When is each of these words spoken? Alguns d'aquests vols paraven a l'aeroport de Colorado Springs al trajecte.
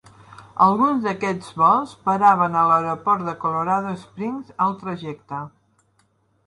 Alguns 0.67 1.03
d'aquests 1.07 1.51
vols 1.63 1.93
paraven 2.07 2.57
a 2.63 2.65
l'aeroport 2.73 3.29
de 3.29 3.37
Colorado 3.45 3.93
Springs 4.07 4.53
al 4.69 4.77
trajecte. 4.83 5.49